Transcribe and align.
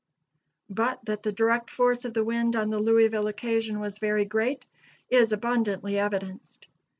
But 0.71 1.05
that 1.05 1.21
the 1.21 1.31
direct 1.31 1.69
force 1.69 2.05
of 2.05 2.15
the 2.15 2.23
wind 2.23 2.55
on 2.55 2.71
the 2.71 2.79
Louisville 2.79 3.27
occasion 3.27 3.79
was 3.79 3.99
very 3.99 4.25
great 4.25 4.65
is 5.11 5.31
abundantly 5.31 5.99
evidenced. 5.99 6.67